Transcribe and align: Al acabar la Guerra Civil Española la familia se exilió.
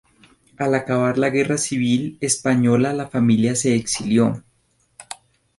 Al 0.57 0.73
acabar 0.73 1.19
la 1.19 1.29
Guerra 1.29 1.59
Civil 1.59 2.17
Española 2.21 2.91
la 2.91 3.07
familia 3.07 3.53
se 3.55 3.75
exilió. 3.75 4.43